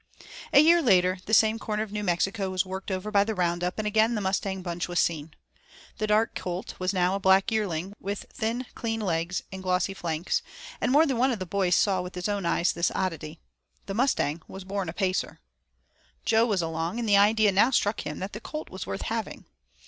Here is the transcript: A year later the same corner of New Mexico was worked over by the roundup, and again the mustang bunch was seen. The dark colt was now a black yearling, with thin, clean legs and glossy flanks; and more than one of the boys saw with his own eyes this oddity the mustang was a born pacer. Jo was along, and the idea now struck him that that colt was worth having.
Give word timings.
A 0.51 0.59
year 0.59 0.81
later 0.81 1.19
the 1.27 1.33
same 1.35 1.59
corner 1.59 1.83
of 1.83 1.91
New 1.91 2.01
Mexico 2.03 2.49
was 2.49 2.65
worked 2.65 2.89
over 2.89 3.11
by 3.11 3.23
the 3.23 3.35
roundup, 3.35 3.77
and 3.77 3.85
again 3.85 4.15
the 4.15 4.19
mustang 4.21 4.63
bunch 4.63 4.87
was 4.87 4.99
seen. 4.99 5.35
The 5.99 6.07
dark 6.07 6.33
colt 6.33 6.73
was 6.79 6.91
now 6.91 7.13
a 7.13 7.19
black 7.19 7.51
yearling, 7.51 7.93
with 7.99 8.25
thin, 8.33 8.65
clean 8.73 8.99
legs 8.99 9.43
and 9.51 9.61
glossy 9.61 9.93
flanks; 9.93 10.41
and 10.81 10.91
more 10.91 11.05
than 11.05 11.17
one 11.19 11.29
of 11.29 11.37
the 11.37 11.45
boys 11.45 11.75
saw 11.75 12.01
with 12.01 12.15
his 12.15 12.27
own 12.27 12.47
eyes 12.47 12.71
this 12.73 12.89
oddity 12.95 13.41
the 13.85 13.93
mustang 13.93 14.41
was 14.47 14.63
a 14.63 14.65
born 14.65 14.91
pacer. 14.91 15.39
Jo 16.25 16.47
was 16.47 16.63
along, 16.63 16.97
and 16.97 17.07
the 17.07 17.17
idea 17.17 17.51
now 17.51 17.69
struck 17.69 18.01
him 18.03 18.17
that 18.17 18.33
that 18.33 18.41
colt 18.41 18.71
was 18.71 18.87
worth 18.87 19.03
having. 19.03 19.45